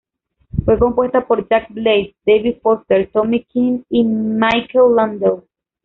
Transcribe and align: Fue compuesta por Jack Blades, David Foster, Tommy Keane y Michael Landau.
Fue 0.65 0.79
compuesta 0.79 1.27
por 1.27 1.47
Jack 1.47 1.67
Blades, 1.69 2.15
David 2.25 2.55
Foster, 2.63 3.07
Tommy 3.13 3.43
Keane 3.43 3.83
y 3.91 4.03
Michael 4.03 4.95
Landau. 4.95 5.43